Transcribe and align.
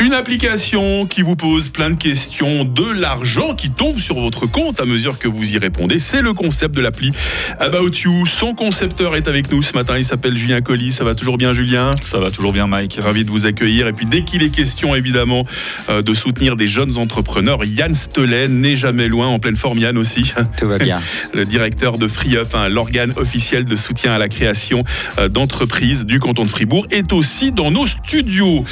Une 0.00 0.12
application 0.12 1.06
qui 1.06 1.22
vous 1.22 1.34
pose 1.34 1.70
plein 1.70 1.90
de 1.90 1.96
questions, 1.96 2.64
de 2.64 2.88
l'argent 2.88 3.56
qui 3.56 3.68
tombe 3.68 3.98
sur 3.98 4.14
votre 4.14 4.46
compte 4.46 4.78
à 4.78 4.84
mesure 4.84 5.18
que 5.18 5.26
vous 5.26 5.52
y 5.52 5.58
répondez. 5.58 5.98
C'est 5.98 6.22
le 6.22 6.34
concept 6.34 6.76
de 6.76 6.80
l'appli 6.80 7.10
About 7.58 7.90
You. 8.04 8.24
Son 8.24 8.54
concepteur 8.54 9.16
est 9.16 9.26
avec 9.26 9.50
nous 9.50 9.60
ce 9.60 9.72
matin. 9.72 9.98
Il 9.98 10.04
s'appelle 10.04 10.36
Julien 10.36 10.60
Colli. 10.60 10.92
Ça 10.92 11.02
va 11.02 11.16
toujours 11.16 11.36
bien, 11.36 11.52
Julien? 11.52 11.96
Ça 12.00 12.20
va 12.20 12.30
toujours 12.30 12.52
bien, 12.52 12.68
Mike. 12.68 13.00
Ravi 13.02 13.24
de 13.24 13.30
vous 13.30 13.44
accueillir. 13.44 13.88
Et 13.88 13.92
puis, 13.92 14.06
dès 14.06 14.22
qu'il 14.22 14.44
est 14.44 14.50
question, 14.50 14.94
évidemment, 14.94 15.42
euh, 15.88 16.00
de 16.00 16.14
soutenir 16.14 16.54
des 16.54 16.68
jeunes 16.68 16.96
entrepreneurs, 16.96 17.64
Yann 17.64 17.96
Stelen 17.96 18.60
n'est 18.60 18.76
jamais 18.76 19.08
loin, 19.08 19.26
en 19.26 19.40
pleine 19.40 19.56
forme, 19.56 19.78
Yann 19.78 19.98
aussi. 19.98 20.32
Tout 20.58 20.68
va 20.68 20.78
bien. 20.78 21.00
le 21.34 21.44
directeur 21.44 21.98
de 21.98 22.06
FreeUp, 22.06 22.54
hein, 22.54 22.68
l'organe 22.68 23.12
officiel 23.16 23.64
de 23.64 23.74
soutien 23.74 24.12
à 24.12 24.18
la 24.18 24.28
création 24.28 24.84
euh, 25.18 25.28
d'entreprises 25.28 26.04
du 26.04 26.20
canton 26.20 26.44
de 26.44 26.48
Fribourg, 26.48 26.86
est 26.92 27.12
aussi 27.12 27.50
dans 27.50 27.72
nos 27.72 27.86
studios. 27.86 28.64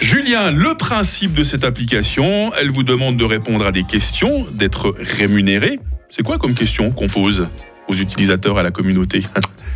Julien, 0.00 0.52
le 0.52 0.67
principe 0.74 1.34
de 1.34 1.44
cette 1.44 1.64
application, 1.64 2.52
elle 2.60 2.70
vous 2.70 2.82
demande 2.82 3.16
de 3.16 3.24
répondre 3.24 3.66
à 3.66 3.72
des 3.72 3.84
questions, 3.84 4.46
d'être 4.52 4.94
rémunéré. 4.98 5.78
C'est 6.08 6.22
quoi 6.22 6.38
comme 6.38 6.54
question 6.54 6.90
qu'on 6.90 7.08
pose 7.08 7.46
aux 7.88 7.94
utilisateurs, 7.94 8.58
à 8.58 8.62
la 8.62 8.70
communauté? 8.70 9.22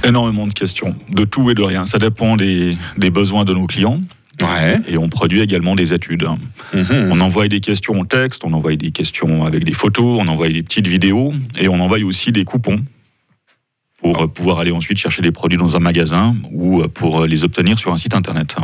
Énormément 0.04 0.46
de 0.46 0.52
questions, 0.52 0.96
de 1.10 1.24
tout 1.24 1.50
et 1.50 1.54
de 1.54 1.62
rien. 1.62 1.86
Ça 1.86 1.98
dépend 1.98 2.36
des, 2.36 2.76
des 2.96 3.10
besoins 3.10 3.44
de 3.44 3.54
nos 3.54 3.66
clients. 3.66 4.00
Ouais. 4.40 4.78
Et 4.88 4.98
on 4.98 5.08
produit 5.08 5.40
également 5.40 5.76
des 5.76 5.92
études. 5.92 6.26
Mhm. 6.74 7.10
On 7.10 7.20
envoie 7.20 7.48
des 7.48 7.60
questions 7.60 8.00
en 8.00 8.04
texte, 8.04 8.42
on 8.44 8.52
envoie 8.52 8.74
des 8.76 8.90
questions 8.90 9.44
avec 9.44 9.64
des 9.64 9.74
photos, 9.74 10.18
on 10.20 10.28
envoie 10.28 10.48
des 10.48 10.62
petites 10.62 10.86
vidéos 10.86 11.32
et 11.58 11.68
on 11.68 11.78
envoie 11.80 11.98
aussi 11.98 12.32
des 12.32 12.44
coupons 12.44 12.80
pour 14.02 14.20
euh, 14.20 14.26
pouvoir 14.26 14.58
aller 14.58 14.72
ensuite 14.72 14.98
chercher 14.98 15.22
des 15.22 15.30
produits 15.30 15.56
dans 15.56 15.76
un 15.76 15.78
magasin 15.78 16.34
ou 16.50 16.82
euh, 16.82 16.88
pour 16.88 17.24
les 17.24 17.44
obtenir 17.44 17.78
sur 17.78 17.92
un 17.92 17.96
site 17.96 18.14
internet. 18.14 18.56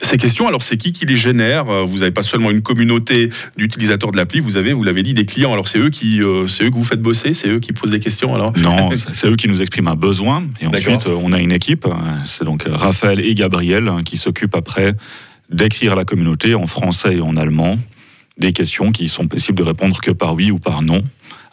Ces 0.00 0.16
questions, 0.16 0.48
alors 0.48 0.62
c'est 0.62 0.78
qui 0.78 0.92
qui 0.92 1.04
les 1.04 1.16
génère? 1.16 1.68
Euh, 1.68 1.84
Vous 1.84 1.98
n'avez 1.98 2.10
pas 2.10 2.22
seulement 2.22 2.50
une 2.50 2.62
communauté 2.62 3.28
d'utilisateurs 3.56 4.10
de 4.10 4.16
l'appli, 4.16 4.40
vous 4.40 4.56
avez, 4.56 4.72
vous 4.72 4.82
l'avez 4.82 5.02
dit, 5.02 5.14
des 5.14 5.26
clients. 5.26 5.52
Alors 5.52 5.68
c'est 5.68 5.78
eux 5.78 5.90
qui, 5.90 6.22
euh, 6.22 6.48
c'est 6.48 6.64
eux 6.64 6.70
que 6.70 6.76
vous 6.76 6.84
faites 6.84 7.02
bosser, 7.02 7.34
c'est 7.34 7.48
eux 7.48 7.60
qui 7.60 7.72
posent 7.72 7.90
des 7.90 8.00
questions. 8.00 8.34
Alors? 8.34 8.52
Non, 8.56 8.90
c'est 9.12 9.28
eux 9.28 9.36
qui 9.36 9.48
nous 9.48 9.60
expriment 9.60 9.88
un 9.88 9.96
besoin. 9.96 10.44
Et 10.60 10.66
ensuite, 10.66 11.06
euh, 11.06 11.20
on 11.22 11.32
a 11.32 11.40
une 11.40 11.52
équipe. 11.52 11.86
euh, 11.86 11.92
C'est 12.24 12.44
donc 12.44 12.66
euh, 12.66 12.74
Raphaël 12.74 13.20
et 13.20 13.34
Gabriel 13.34 13.88
hein, 13.88 14.00
qui 14.04 14.16
s'occupent 14.16 14.54
après 14.56 14.94
d'écrire 15.50 15.92
à 15.92 15.94
la 15.94 16.04
communauté 16.04 16.54
en 16.54 16.66
français 16.66 17.16
et 17.16 17.20
en 17.20 17.36
allemand 17.36 17.78
des 18.38 18.52
questions 18.52 18.92
qui 18.92 19.08
sont 19.08 19.28
possibles 19.28 19.58
de 19.58 19.62
répondre 19.62 19.98
que 20.00 20.10
par 20.10 20.34
oui 20.34 20.50
ou 20.50 20.58
par 20.58 20.82
non 20.82 21.02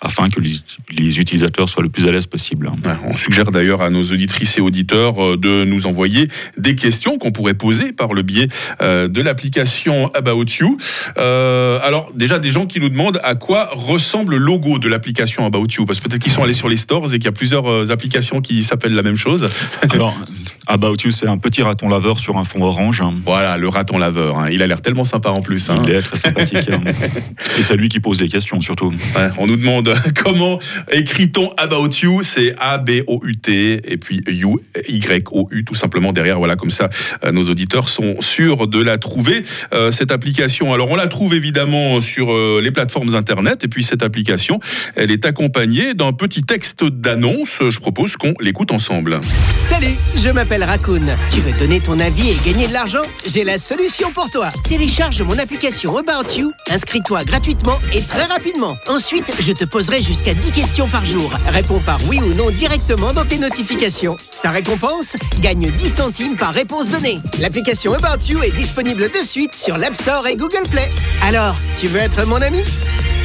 afin 0.04 0.30
que 0.30 0.40
les, 0.40 0.52
les 0.92 1.20
utilisateurs 1.20 1.70
soient 1.70 1.82
le 1.82 1.90
plus 1.90 2.08
à 2.08 2.12
l'aise 2.12 2.28
possible. 2.28 2.70
On 3.06 3.18
suggère 3.18 3.52
d'ailleurs 3.52 3.82
à 3.82 3.90
nos 3.90 4.04
auditrices 4.04 4.58
et 4.58 4.62
auditeurs 4.62 5.24
euh, 5.24 5.38
de 5.38 5.64
nous 5.64 5.88
envoyer 5.88 6.28
des 6.58 6.76
questions 6.76 7.18
qu'on 7.18 7.32
pourrait 7.32 7.54
poser 7.54 7.94
par 7.94 8.14
le 8.14 8.22
biais 8.22 8.50
euh, 8.82 9.08
de 9.08 9.22
l'application 9.22 10.12
About 10.14 10.46
You. 10.60 10.78
Euh, 11.18 11.80
alors 11.84 12.12
déjà 12.14 12.40
des 12.40 12.52
gens 12.52 12.66
qui 12.66 12.80
nous 12.80 12.90
demandent 12.90 13.20
à 13.24 13.36
quoi 13.36 13.70
ressemble 13.74 14.34
le 14.34 14.38
logo 14.38 14.78
de 14.78 14.90
l'application 14.90 15.46
About 15.46 15.68
You, 15.78 15.86
parce 15.86 16.00
que 16.00 16.10
peut-être 16.10 16.22
qu'ils 16.22 16.32
sont 16.32 16.44
allés 16.44 16.54
sur 16.54 16.68
les 16.68 16.78
stores 16.78 17.14
et 17.14 17.18
qu'il 17.18 17.26
y 17.26 17.30
a 17.30 17.32
plusieurs 17.32 17.92
applications 17.92 18.42
qui 18.42 18.64
s'appellent 18.64 18.96
la 18.96 19.04
même 19.04 19.16
chose. 19.16 19.50
Alors, 19.90 20.18
About 20.68 20.96
You, 21.04 21.12
c'est 21.12 21.28
un 21.28 21.38
petit 21.38 21.62
raton 21.62 21.90
laveur 21.90 22.18
sur 22.20 22.38
un 22.38 22.44
fond 22.46 22.62
orange. 22.64 23.02
hein. 23.02 23.14
Voilà, 23.26 23.58
le 23.58 23.68
raton 23.68 23.98
laveur. 23.98 24.40
hein. 24.40 24.50
Il 24.50 24.62
a 24.62 24.68
l'air 24.68 24.82
tellement 24.82 25.04
sympa 25.04 25.30
en 25.30 25.42
plus. 25.42 25.70
hein. 25.70 25.82
Il 25.86 25.92
est 25.92 26.02
très 26.02 26.18
sympathique. 26.18 26.70
hein. 26.72 26.82
Et 27.60 27.64
c'est 27.64 27.76
lui 27.76 27.90
qui 27.90 28.00
pose 28.00 28.20
les 28.22 28.30
questions 28.30 28.62
surtout. 28.62 28.90
Ouais, 29.16 29.30
on 29.38 29.46
nous 29.48 29.58
demande 29.58 29.94
comment 30.24 30.60
écrit-on 30.92 31.50
About 31.58 31.90
You 32.02 32.22
C'est 32.24 32.56
A-B-O-U-T 32.60 33.92
et 33.92 33.98
puis 33.98 34.22
You, 34.28 34.60
Y-O-U, 34.88 35.66
tout 35.66 35.76
simplement 35.76 36.14
derrière. 36.14 36.38
Voilà, 36.38 36.56
comme 36.56 36.72
ça, 36.72 36.90
euh, 37.24 37.32
nos 37.32 37.44
auditeurs 37.50 37.90
sont 37.90 38.16
sûrs 38.22 38.68
de 38.68 38.82
la 38.82 38.98
trouver, 38.98 39.44
euh, 39.74 39.92
cette 39.92 40.12
application. 40.12 40.74
Alors, 40.74 40.90
on 40.92 40.96
la 40.96 41.08
trouve 41.08 41.34
évidemment 41.34 42.00
sur 42.00 42.32
euh, 42.32 42.62
les 42.64 42.72
plateformes 42.72 43.14
Internet. 43.16 43.64
Et 43.64 43.68
puis, 43.68 43.84
cette 43.84 44.02
application, 44.04 44.60
elle 44.96 45.12
est 45.12 45.26
accompagnée 45.26 45.94
d'un 45.94 46.14
petit 46.14 46.44
texte 46.44 46.84
d'annonce. 46.86 47.60
Je 47.68 47.80
propose 47.80 48.16
qu'on 48.16 48.34
l'écoute 48.40 48.72
ensemble. 48.72 49.20
Salut, 49.62 49.96
je 50.16 50.30
m'appelle 50.30 50.53
Raccoon. 50.62 51.02
Tu 51.32 51.40
veux 51.40 51.54
donner 51.54 51.80
ton 51.80 52.00
avis 52.00 52.30
et 52.30 52.38
gagner 52.46 52.68
de 52.68 52.74
l'argent? 52.74 53.02
J'ai 53.26 53.44
la 53.44 53.58
solution 53.58 54.12
pour 54.12 54.30
toi. 54.30 54.50
Télécharge 54.70 55.22
mon 55.24 55.40
application 55.40 55.98
About 55.98 56.32
You, 56.38 56.52
inscris-toi 56.70 57.24
gratuitement 57.24 57.80
et 57.94 58.02
très 58.02 58.26
rapidement. 58.26 58.76
Ensuite, 58.88 59.32
je 59.40 59.54
te 59.54 59.64
poserai 59.66 60.02
jusqu'à 60.02 60.34
10 60.34 60.52
questions 60.52 60.88
par 60.88 61.04
jour. 61.06 61.34
Réponds 61.48 61.80
par 61.80 61.98
oui 62.08 62.20
ou 62.20 62.34
non 62.36 62.52
directement 62.52 63.14
dans 63.14 63.26
tes 63.26 63.38
notifications. 63.40 64.18
Ta 64.44 64.52
récompense 64.52 65.16
Gagne 65.40 65.72
10 65.72 65.90
centimes 65.90 66.38
par 66.38 66.54
réponse 66.54 66.90
donnée. 66.90 67.20
L'application 67.40 67.94
About 67.94 68.24
You 68.28 68.44
est 68.44 68.52
disponible 68.52 69.10
de 69.10 69.24
suite 69.26 69.56
sur 69.56 69.78
l'App 69.78 69.96
Store 69.96 70.28
et 70.28 70.36
Google 70.36 70.68
Play. 70.70 70.92
Alors, 71.24 71.56
tu 71.80 71.88
veux 71.88 72.00
être 72.00 72.26
mon 72.28 72.42
ami? 72.42 72.60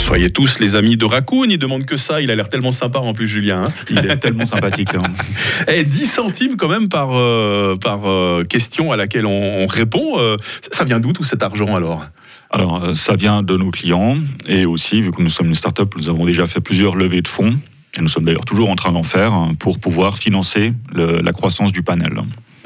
Soyez 0.09 0.31
tous 0.31 0.59
les 0.59 0.75
amis 0.75 0.97
de 0.97 1.05
Raccoon. 1.05 1.45
Il 1.51 1.59
demande 1.59 1.85
que 1.85 1.97
ça. 1.99 2.23
Il 2.23 2.31
a 2.31 2.35
l'air 2.35 2.49
tellement 2.49 2.73
sympa 2.73 2.99
en 2.99 3.13
plus, 3.13 3.29
Julien. 3.29 3.65
hein. 3.65 3.73
Il 3.91 3.99
est 3.99 4.17
tellement 4.17 4.47
sympathique. 4.47 4.95
hein. 4.95 5.03
Eh, 5.69 5.85
10 5.85 6.07
centimes 6.07 6.57
quand 6.57 6.69
même 6.69 6.89
par, 6.89 7.11
euh, 7.13 7.77
par 7.77 8.07
euh, 8.07 8.43
question 8.43 8.91
à 8.91 8.97
laquelle 8.97 9.27
on, 9.27 9.65
on 9.65 9.67
répond. 9.67 10.19
Euh, 10.19 10.37
ça- 10.73 10.85
vient 10.85 10.99
d'où 10.99 11.13
tout 11.13 11.25
cet 11.25 11.43
argent 11.43 11.77
alors? 11.77 12.07
Alors, 12.51 12.97
ça 12.97 13.17
vient 13.17 13.43
de 13.43 13.55
nos 13.59 13.71
clients 13.71 14.17
et 14.47 14.65
aussi, 14.65 15.03
vu 15.03 15.11
que 15.13 15.21
nous 15.21 15.29
sommes 15.29 15.49
une 15.49 15.55
start-up, 15.55 15.93
nous 15.99 16.09
avons 16.09 16.25
déjà 16.25 16.47
fait 16.47 16.61
plusieurs 16.61 16.95
levées 16.97 17.21
de 17.21 17.29
fonds 17.29 17.55
et 17.99 18.01
nous 18.01 18.09
sommes 18.09 18.25
d'ailleurs 18.25 18.47
toujours 18.47 18.71
en 18.71 18.77
train 18.77 18.93
d'en 18.93 19.03
faire 19.03 19.35
hein, 19.35 19.53
pour 19.59 19.79
pouvoir 19.79 20.17
financer 20.17 20.73
le- 20.95 21.21
la 21.21 21.33
croissance 21.33 21.71
du 21.73 21.83
panel. 21.83 22.13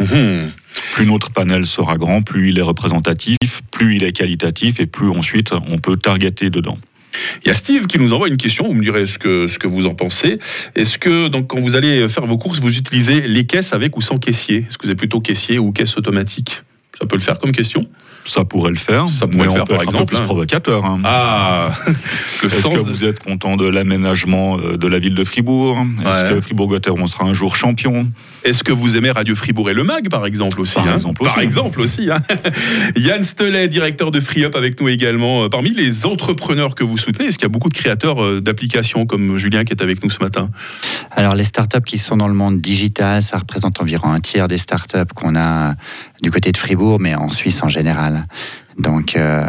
Mhm. 0.01 0.53
Plus 0.95 1.07
notre 1.07 1.31
panel 1.33 1.67
sera 1.67 1.97
grand, 1.97 2.23
plus 2.23 2.51
il 2.51 2.59
est 2.59 2.63
représentatif, 2.63 3.37
plus 3.73 3.97
il 3.97 4.05
est 4.05 4.13
qualitatif 4.13 4.79
et 4.79 4.87
plus 4.87 5.11
ensuite 5.11 5.51
on 5.69 5.79
peut 5.79 5.97
targeter 5.97 6.49
dedans. 6.51 6.79
Il 7.45 7.49
y 7.49 7.51
a 7.51 7.55
Steve 7.55 7.87
qui 7.87 7.99
nous 7.99 8.13
envoie 8.13 8.29
une 8.29 8.37
question. 8.37 8.67
Vous 8.67 8.75
me 8.75 8.83
direz 8.83 9.07
ce 9.07 9.19
que, 9.19 9.47
ce 9.47 9.59
que 9.59 9.67
vous 9.69 9.87
en 9.87 9.95
pensez. 9.95 10.39
Est-ce 10.75 10.99
que 10.99 11.29
donc 11.29 11.49
quand 11.49 11.61
vous 11.61 11.75
allez 11.77 12.09
faire 12.09 12.27
vos 12.27 12.39
courses, 12.39 12.61
vous 12.61 12.77
utilisez 12.77 13.23
les 13.23 13.45
caisses 13.45 13.73
avec 13.73 13.97
ou 13.97 14.01
sans 14.01 14.19
caissier? 14.19 14.65
Est-ce 14.69 14.79
que 14.79 14.87
vous 14.87 14.93
êtes 14.93 14.99
plutôt 14.99 15.21
caissier 15.21 15.59
ou 15.59 15.73
caisse 15.73 15.97
automatique? 15.97 16.63
Ça 16.99 17.07
peut 17.07 17.17
le 17.17 17.23
faire 17.23 17.39
comme 17.39 17.53
question? 17.53 17.87
Ça 18.25 18.45
pourrait 18.45 18.71
le 18.71 18.77
faire, 18.77 19.09
Ça 19.09 19.27
pourrait 19.27 19.39
mais 19.39 19.45
le 19.47 19.51
on 19.51 19.55
faire, 19.55 19.65
peut 19.65 19.75
par 19.75 19.83
être 19.83 19.89
un 19.89 19.93
exemple, 19.93 20.05
peu 20.11 20.15
plus 20.17 20.23
hein. 20.23 20.27
provocateur. 20.27 20.85
hein. 20.85 21.01
Ah, 21.05 21.71
Est-ce 22.45 22.63
que 22.69 22.75
de- 22.77 22.79
vous 22.79 23.05
êtes 23.05 23.19
content 23.19 23.57
de 23.57 23.67
l'aménagement 23.67 24.59
euh, 24.59 24.77
de 24.77 24.87
la 24.87 25.01
ville 25.01 25.15
de 25.17 25.25
Fribourg? 25.25 25.85
Est-ce 26.07 26.23
Ouais. 26.25 26.35
que 26.35 26.41
Fribourg-Gotteron 26.41 27.07
sera 27.07 27.25
un 27.25 27.33
jour 27.33 27.57
champion? 27.57 28.07
Est-ce 28.45 28.65
que 28.65 28.73
vous 28.73 28.97
aimez 28.97 29.11
Radio 29.13 29.35
Fribourg 29.37 29.71
et 29.71 29.75
le 29.75 29.85
Mag, 29.85 30.09
par 30.09 30.27
exemple 30.27 30.61
aussi 30.61 30.75
Par 30.75 30.89
hein 30.89 30.95
exemple 30.95 31.23
Par 31.23 31.37
aussi. 31.37 31.45
exemple 31.45 31.81
aussi. 31.81 32.11
hein. 32.11 32.19
Yann 32.97 33.23
Stelet, 33.23 33.69
directeur 33.69 34.11
de 34.11 34.19
FreeUp 34.19 34.57
avec 34.57 34.81
nous 34.81 34.89
également. 34.89 35.45
Euh, 35.45 35.49
Parmi 35.49 35.71
les 35.71 36.07
entrepreneurs 36.07 36.75
que 36.75 36.83
vous 36.83 36.99
soutenez, 36.99 37.27
est-ce 37.29 37.39
qu'il 37.39 37.45
y 37.45 37.47
a 37.47 37.51
beaucoup 37.51 37.69
de 37.69 37.75
créateurs 37.75 38.23
euh, 38.23 38.41
d'applications 38.41 39.07
comme 39.07 39.37
Julien 39.39 39.63
qui 39.65 39.73
est 39.73 39.83
avec 39.83 40.03
nous 40.03 40.11
ce 40.11 40.19
matin? 40.19 40.49
Alors, 41.13 41.37
les 41.37 41.45
startups 41.45 41.83
qui 41.87 41.99
sont 41.99 42.17
dans 42.17 42.29
le 42.29 42.35
monde 42.35 42.61
digital, 42.61 43.23
ça 43.23 43.39
représente 43.39 43.81
environ 43.81 44.13
un 44.13 44.21
tiers 44.21 44.49
des 44.49 44.59
startups 44.59 45.13
qu'on 45.15 45.37
a 45.37 45.75
du 46.23 46.31
côté 46.33 46.51
de 46.51 46.57
Fribourg, 46.57 46.99
mais 46.99 47.15
en 47.15 47.31
Suisse 47.31 47.63
en 47.63 47.69
général. 47.69 48.27
Donc, 48.79 49.17
euh, 49.17 49.45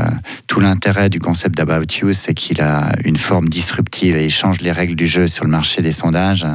tout 0.48 0.60
l'intérêt 0.60 1.10
du 1.10 1.20
concept 1.20 1.56
d'About 1.58 1.92
You, 2.02 2.14
c'est 2.14 2.34
qu'il 2.34 2.62
a 2.62 2.92
une 3.04 3.18
forme 3.18 3.50
disruptive 3.50 4.16
et 4.16 4.26
il 4.26 4.32
change 4.32 4.62
les 4.62 4.72
règles 4.72 4.96
du 4.96 5.08
jeu 5.08 5.28
sur 5.28 5.46
le 5.46 5.50
marché 5.52 5.82
des 5.82 5.92
sondages. 5.92 6.46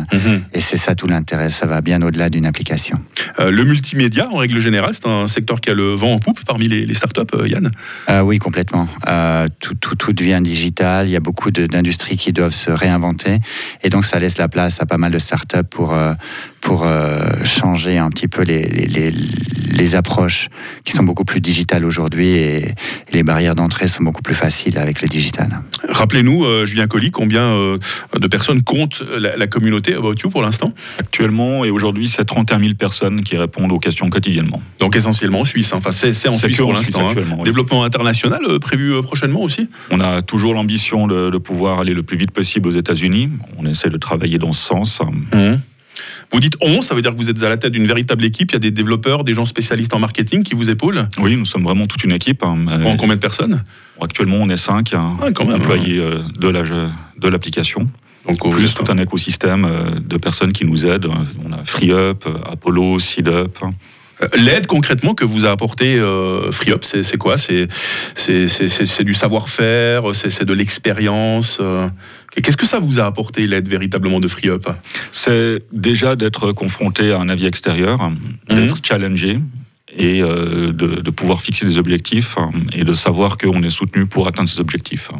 Et 0.53 0.61
c'est 0.61 0.77
ça 0.77 0.95
tout 0.95 1.06
l'intérêt. 1.06 1.51
Ça 1.51 1.67
va 1.67 1.81
bien 1.81 2.03
au-delà 2.03 2.29
d'une 2.31 2.47
application. 2.47 3.01
Euh, 3.41 3.51
le 3.51 3.65
multimédia, 3.65 4.29
en 4.31 4.37
règle 4.37 4.61
générale, 4.61 4.93
c'est 4.93 5.06
un 5.06 5.27
secteur 5.27 5.61
qui 5.61 5.71
a 5.71 5.75
le 5.75 5.95
vent 5.95 6.12
en 6.12 6.19
poupe 6.19 6.45
parmi 6.45 6.69
les, 6.69 6.87
les 6.87 6.95
startups, 6.95 7.21
euh, 7.34 7.49
Yann? 7.49 7.71
Euh, 8.11 8.21
oui, 8.21 8.39
complètement. 8.39 8.89
Tout, 9.61 9.75
tout, 9.75 9.97
tout 9.97 10.12
devient 10.12 10.41
digital. 10.43 11.06
Il 11.06 11.11
y 11.11 11.17
a 11.17 11.21
beaucoup 11.21 11.50
d'industries 11.50 12.17
qui 12.17 12.33
doivent 12.33 12.55
se 12.55 12.71
réinventer. 12.71 13.39
Et 13.83 13.89
donc, 13.89 14.05
ça 14.05 14.19
laisse 14.19 14.39
la 14.39 14.49
place 14.49 14.81
à 14.81 14.87
pas 14.87 14.99
mal 14.99 15.12
de 15.12 15.19
startups 15.19 15.65
pour, 15.71 15.97
pour 16.61 16.87
changer 17.45 17.99
un 17.99 18.11
petit 18.11 18.29
peu 18.29 18.43
les, 18.43 18.69
les, 18.69 18.87
les, 18.87 19.14
les 19.71 19.94
approches 19.94 20.49
qui 20.85 20.93
sont 20.93 21.05
beaucoup 21.05 21.25
plus 21.25 21.41
digitales 21.41 21.85
aujourd'hui 21.85 22.29
et 22.29 22.57
les 23.12 23.22
barrières 23.22 23.55
d'entrée 23.55 23.88
sont 23.88 24.02
beaucoup 24.02 24.22
plus 24.22 24.34
faciles 24.34 24.78
avec 24.78 25.02
le 25.02 25.08
digital. 25.08 25.60
Rappelez-nous, 25.88 26.44
euh, 26.44 26.66
Julien 26.66 26.87
Colli, 26.87 27.10
combien 27.10 27.43
euh, 27.52 27.78
de 28.19 28.26
personnes 28.26 28.62
compte 28.62 29.02
la, 29.19 29.37
la 29.37 29.46
communauté 29.46 29.94
About 29.94 30.14
You 30.22 30.31
pour 30.31 30.43
l'instant? 30.43 30.72
Actuellement 30.99 31.64
et 31.64 31.70
aujourd'hui, 31.70 32.08
c'est 32.08 32.25
31 32.25 32.58
000 32.60 32.75
personnes 32.75 33.22
qui 33.22 33.37
répondent 33.37 33.72
aux 33.72 33.78
questions 33.78 34.08
quotidiennement. 34.10 34.62
Donc 34.78 34.96
essentiellement 34.96 35.40
en 35.40 35.44
Suisse. 35.44 35.72
Enfin, 35.72 35.93
c'est 35.93 36.10
en 36.28 36.32
Suisse 36.32 36.56
pour 36.58 36.72
l'instant. 36.72 37.10
hein. 37.10 37.14
oui. 37.38 37.44
Développement 37.44 37.84
international 37.84 38.40
euh, 38.49 38.58
prévu 38.58 38.93
euh, 38.94 39.02
prochainement 39.02 39.40
aussi? 39.43 39.69
On 39.90 40.00
a 40.00 40.22
toujours 40.22 40.54
l'ambition 40.54 41.06
de, 41.06 41.31
de 41.31 41.38
pouvoir 41.38 41.81
aller 41.81 41.94
le 41.94 42.02
plus 42.02 42.16
vite 42.16 42.31
possible 42.31 42.69
aux 42.69 42.72
États-Unis. 42.72 43.28
On 43.58 43.66
essaie 43.66 43.90
de 43.90 43.96
travailler 43.99 44.38
dans 44.38 44.52
ce 44.52 44.64
sens. 44.66 45.00
Vous 46.32 46.40
dites 46.40 46.56
on, 46.61 46.82
ça 46.82 46.94
veut 46.94 47.02
dire 47.02 47.12
que 47.12 47.17
vous 47.17 47.29
êtes 47.29 47.43
à 47.43 47.49
la 47.49 47.56
tête 47.56 47.73
d'une 47.73 47.87
véritable 47.87 48.25
équipe. 48.25 48.50
Il 48.52 48.55
y 48.55 48.56
a 48.56 48.61
des 48.61 48.70
développeurs, 48.70 49.25
des 49.25 49.35
gens 49.35 49.44
spécialistes 49.44 49.94
en 49.94 49.99
marketing 49.99 50.43
qui 50.43 50.55
vous 50.55 50.69
épaulent. 50.70 51.08
Oui, 51.19 51.37
nous 51.37 51.46
sommes 51.46 51.64
vraiment 51.64 51.87
toute 51.87 52.05
une 52.05 52.12
équipe. 52.12 52.43
hein. 52.44 52.56
En 52.85 52.96
combien 52.96 53.17
de 53.17 53.20
personnes? 53.20 53.64
Actuellement, 54.00 54.37
on 54.37 54.49
est 54.49 54.56
cinq 54.56 54.93
hein, 54.93 55.17
Ah, 55.23 55.31
quand 55.35 55.44
même, 55.44 55.56
employés 55.56 55.99
euh, 55.99 56.20
de 56.38 56.49
la- 56.49 56.62
de 56.62 57.29
l'application. 57.29 57.87
Donc, 58.26 58.50
Plus 58.52 58.75
tout 58.75 58.85
un 58.93 58.99
écosystème 58.99 59.64
euh, 59.64 59.99
de 60.00 60.17
personnes 60.19 60.52
qui 60.52 60.64
nous 60.67 60.85
aident. 60.85 61.08
On 61.44 61.52
a 61.52 61.64
FreeUp, 61.64 62.26
euh, 62.26 62.35
Apollo, 62.52 62.99
SeedUp. 62.99 63.58
Euh, 64.23 64.26
L'aide 64.37 64.67
concrètement 64.67 65.15
que 65.15 65.25
vous 65.25 65.44
a 65.47 65.50
apporté 65.50 65.97
euh, 65.99 66.50
FreeUp, 66.50 66.85
c'est 66.85 67.03
c'est 67.03 67.17
quoi? 67.19 67.38
C'est 67.38 67.69
c'est- 68.15 68.49
c'est- 68.49 68.69
c'est- 68.69 69.05
du 69.05 69.15
savoir-faire, 69.15 70.15
c'est 70.15 70.31
c'est 70.31 70.44
de 70.44 70.53
l'expérience. 70.53 71.59
euh. 71.61 71.88
Qu'est-ce 72.43 72.56
que 72.56 72.67
ça 72.67 72.79
vous 72.79 72.99
a 73.00 73.06
apporté 73.06 73.47
l'aide 73.47 73.69
véritablement 73.69 74.20
de 74.20 74.29
FreeUp 74.29 74.69
C'est 75.12 75.62
déjà 75.73 76.15
d'être 76.17 76.53
confronté 76.53 77.12
à 77.12 77.19
un 77.19 77.29
avis 77.29 77.47
extérieur, 77.47 77.99
d'être 78.50 78.85
challengé 78.85 79.41
et 79.97 80.23
euh, 80.23 80.73
de, 80.73 81.00
de 81.00 81.11
pouvoir 81.11 81.41
fixer 81.41 81.64
des 81.64 81.79
objectifs 81.79 82.37
et 82.73 82.85
de 82.85 82.94
savoir 82.94 83.38
qu'on 83.38 83.62
est 83.62 83.71
soutenu 83.71 84.06
pour 84.06 84.29
atteindre 84.29 84.49
ces 84.49 84.61
objectifs. 84.61 85.11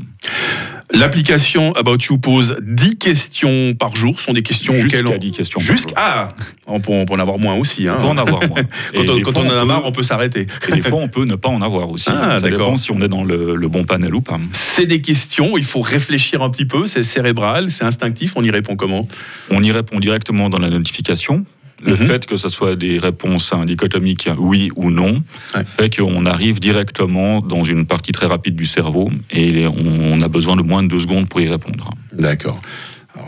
L'application 0.95 1.73
About 1.73 1.99
You 2.09 2.19
pose 2.19 2.57
10 2.63 2.97
questions 2.97 3.75
par 3.75 3.95
jour. 3.95 4.19
Ce 4.19 4.27
sont 4.27 4.33
des 4.33 4.43
questions 4.43 4.73
auxquelles 4.73 4.91
Jusqu'à 4.91 5.11
on... 5.11 5.19
10 5.19 5.33
questions. 5.33 5.61
Jusqu'à... 5.61 5.95
Ah 5.97 6.29
On 6.67 6.81
peut, 6.81 6.93
on 6.93 7.05
peut 7.05 7.15
en 7.15 7.19
avoir 7.19 7.39
moins 7.39 7.57
aussi. 7.57 7.87
Hein. 7.87 7.97
On 7.99 8.03
peut 8.03 8.09
en 8.09 8.17
avoir 8.17 8.49
moins. 8.49 8.63
Quand, 8.95 9.09
on, 9.09 9.21
quand 9.21 9.33
fois, 9.33 9.43
on 9.45 9.49
en 9.49 9.61
a 9.61 9.65
marre, 9.65 9.83
on 9.85 9.93
peut 9.93 10.03
s'arrêter. 10.03 10.47
Et 10.69 10.73
des 10.73 10.83
fois, 10.83 10.99
on 10.99 11.09
peut 11.09 11.25
ne 11.25 11.35
pas 11.35 11.49
en 11.49 11.63
avoir 11.63 11.91
aussi. 11.91 12.09
Ah, 12.21 12.39
Ça 12.41 12.49
d'accord. 12.49 12.67
dépend 12.67 12.77
si 12.77 12.91
on 12.91 13.01
est 13.01 13.09
dans 13.09 13.23
le, 13.23 13.55
le 13.55 13.69
bon 13.69 13.85
panel 13.85 14.15
ou 14.15 14.21
pas. 14.21 14.41
C'est 14.53 14.87
des 14.87 15.01
questions, 15.01 15.57
il 15.57 15.65
faut 15.65 15.81
réfléchir 15.83 16.43
un 16.43 16.51
petit 16.51 16.65
peu, 16.65 16.87
c'est 16.87 17.03
cérébral, 17.03 17.71
c'est 17.71 17.85
instinctif, 17.85 18.33
on 18.35 18.43
y 18.43 18.51
répond 18.51 18.77
comment? 18.77 19.07
On 19.51 19.63
y 19.63 19.71
répond 19.71 20.01
directement 20.01 20.49
dans 20.49 20.59
la 20.59 20.69
notification. 20.71 21.45
Le 21.81 21.93
Mhm. 21.93 22.07
fait 22.07 22.27
que 22.27 22.37
ce 22.37 22.49
soit 22.49 22.75
des 22.77 22.99
réponses 22.99 23.53
hein, 23.53 23.65
dichotomiques 23.65 24.29
oui 24.37 24.71
ou 24.77 24.91
non 24.91 25.23
Ouais. 25.55 25.65
fait 25.65 25.95
qu'on 25.97 26.27
arrive 26.27 26.59
directement 26.61 27.41
dans 27.41 27.63
une 27.65 27.87
partie 27.87 28.13
très 28.13 28.27
rapide 28.27 28.57
du 28.57 28.67
cerveau 28.67 29.11
et 29.31 29.67
on 29.67 30.21
a 30.23 30.29
besoin 30.29 30.57
de 30.57 30.63
moins 30.63 30.83
de 30.83 30.89
deux 30.89 31.01
secondes 31.01 31.29
pour 31.29 31.41
y 31.41 31.49
répondre. 31.49 31.91
D'accord. 32.13 32.61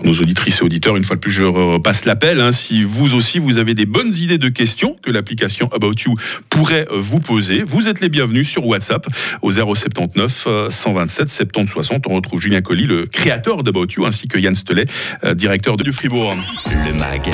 Nos 0.04 0.14
auditrices 0.14 0.60
et 0.60 0.62
auditeurs, 0.62 0.96
une 0.96 1.04
fois 1.04 1.16
de 1.16 1.20
plus, 1.20 1.30
je 1.30 1.44
repasse 1.44 2.04
l'appel. 2.04 2.40
hein. 2.40 2.52
si 2.52 2.84
vous 2.84 3.14
aussi, 3.14 3.38
vous 3.38 3.58
avez 3.58 3.74
des 3.74 3.86
bonnes 3.86 4.14
idées 4.14 4.38
de 4.38 4.48
questions 4.48 4.96
que 5.02 5.10
l'application 5.10 5.68
About 5.72 5.94
You 6.06 6.14
pourrait 6.48 6.86
euh, 6.90 6.98
vous 6.98 7.20
poser, 7.20 7.62
vous 7.62 7.88
êtes 7.88 8.00
les 8.00 8.08
bienvenus 8.08 8.48
sur 8.48 8.66
WhatsApp 8.66 9.06
au 9.42 9.50
079 9.50 10.44
euh, 10.46 10.70
127 10.70 11.28
70 11.28 11.70
60. 11.70 12.06
On 12.08 12.14
retrouve 12.14 12.40
Julien 12.40 12.60
Colli, 12.62 12.86
le 12.86 13.06
créateur 13.06 13.62
d'About 13.62 13.86
You, 13.96 14.06
ainsi 14.06 14.28
que 14.28 14.38
Yann 14.38 14.54
Stelet, 14.54 14.86
euh, 15.24 15.34
directeur 15.34 15.76
de 15.76 15.80
du 15.82 15.92
Fribourg. 15.92 16.34
Le 16.66 16.92
MAG, 16.98 17.30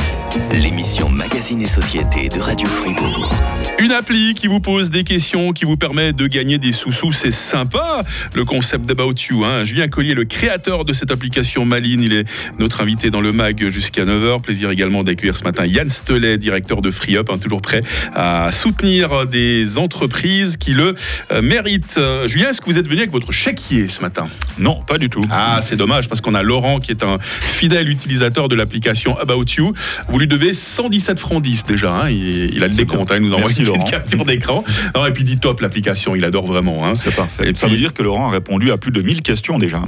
l'émission 0.53 1.09
Magazine 1.09 1.63
et 1.63 1.67
Société 1.67 2.29
de 2.29 2.39
Radio 2.39 2.69
Fribourg. 2.69 3.66
Une 3.78 3.93
appli 3.93 4.34
qui 4.34 4.46
vous 4.46 4.58
pose 4.58 4.88
des 4.88 5.05
questions, 5.05 5.52
qui 5.52 5.67
vous 5.67 5.76
permet 5.76 6.14
de 6.14 6.26
gagner 6.26 6.56
des 6.56 6.73
sous-sous, 6.73 7.12
c'est 7.12 7.31
sympa. 7.31 8.02
Le 8.34 8.44
concept 8.46 8.87
d'About 8.87 9.14
You. 9.28 9.44
Hein. 9.44 9.64
Julien 9.64 9.87
Collier, 9.88 10.14
le 10.14 10.25
créateur 10.25 10.87
de 10.87 10.94
cette 10.94 11.11
application 11.11 11.67
Maline, 11.67 12.00
il 12.02 12.14
est 12.14 12.25
notre 12.58 12.81
invité 12.81 13.11
dans 13.11 13.20
le 13.20 13.32
MAG 13.32 13.69
jusqu'à 13.70 14.06
9h. 14.06 14.40
Plaisir 14.40 14.70
également 14.70 15.05
d'accueillir 15.05 15.37
ce 15.37 15.44
matin 15.44 15.67
Yann 15.67 15.90
Stelet, 15.90 16.38
directeur 16.38 16.81
de 16.81 16.90
FreeUp, 16.90 17.28
hein, 17.31 17.37
toujours 17.37 17.61
prêt 17.61 17.82
à 18.14 18.50
soutenir 18.50 19.26
des 19.26 19.76
entreprises 19.76 20.56
qui 20.56 20.72
le 20.72 20.94
euh, 21.32 21.43
méritent. 21.43 21.96
Euh, 21.99 22.26
Julien, 22.26 22.49
est-ce 22.50 22.62
que 22.62 22.67
vous 22.67 22.79
êtes 22.79 22.88
venu 22.88 23.00
avec 23.00 23.12
votre 23.12 23.31
chéquier 23.31 23.88
ce 23.88 24.00
matin? 24.00 24.29
Non, 24.58 24.81
pas 24.87 24.96
du 24.96 25.11
tout. 25.11 25.20
ah, 25.31 25.61
c'est 25.62 25.76
dommage 25.76 26.08
parce 26.08 26.22
qu'on 26.22 26.34
a 26.34 26.43
Laurent 26.43 26.81
qui 26.81 26.93
est 26.93 27.05
un 27.05 27.19
fidèle 27.20 27.90
utilisateur 27.90 28.49
de 28.49 28.55
l'application 28.55 29.19
About 29.19 29.44
You. 29.58 29.75
Vous 30.08 30.19
lui 30.19 30.26
devez 30.26 30.55
117 30.55 31.20
francs 31.20 31.43
10 31.43 31.67
déjà. 31.67 31.93
hein. 31.94 32.08
Il, 32.08 32.55
il 32.56 32.64
a 32.64 32.69
le 32.69 32.75
décompte. 32.75 33.11
hein. 33.12 33.17
Il 33.17 33.22
nous 33.22 33.34
envoie 33.34 33.50
Laurent. 33.67 33.85
capture 33.85 34.25
d'écran. 34.25 34.65
Et 35.07 35.11
puis 35.13 35.25
dit 35.25 35.39
top 35.39 35.61
l'application. 35.61 36.15
Il 36.17 36.25
adore 36.25 36.47
vraiment. 36.47 36.87
hein. 36.87 36.95
C'est 36.95 37.15
parfait. 37.15 37.51
Et 37.51 37.55
Ça 37.55 37.67
puis- 37.67 37.75
veut 37.77 37.81
dire 37.81 37.93
que 37.95 38.03
Laurent 38.03 38.29
a 38.29 38.33
répondu 38.33 38.71
à 38.71 38.77
plus 38.77 38.91
de 38.93 39.01
1000 39.03 39.23
questions 39.23 39.59
déjà. 39.59 39.81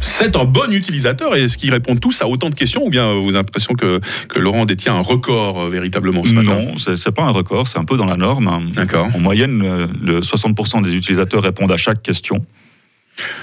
C'est 0.00 0.36
un 0.36 0.44
bon 0.44 0.70
utilisateur. 0.72 1.36
Et 1.36 1.42
est-ce 1.44 1.56
qu'ils 1.56 1.70
répondent 1.72 2.00
tous 2.00 2.20
à 2.22 2.28
autant 2.28 2.50
de 2.50 2.54
questions 2.54 2.84
ou 2.84 2.90
bien 2.90 3.12
vous 3.14 3.28
avez 3.30 3.38
l'impression 3.38 3.74
que, 3.74 4.00
que 4.28 4.38
Laurent 4.40 4.64
détient 4.64 4.94
un 4.94 5.00
record 5.00 5.60
euh, 5.62 5.68
véritablement 5.68 6.24
ce 6.24 6.32
matin? 6.34 6.54
Non, 6.60 6.78
c'est 6.78 6.96
c'est 6.96 7.12
pas 7.12 7.22
un 7.24 7.30
record, 7.30 7.68
c'est 7.68 7.78
un 7.78 7.84
peu 7.84 7.96
dans 7.96 8.06
la 8.06 8.16
norme. 8.16 8.70
D'accord. 8.74 9.08
En 9.14 9.18
moyenne, 9.18 9.62
euh, 9.64 9.86
le 10.04 10.20
60% 10.20 10.82
des 10.82 10.94
utilisateurs 10.94 11.42
répondent 11.42 11.72
à 11.72 11.76
chaque 11.76 12.02
question. 12.02 12.44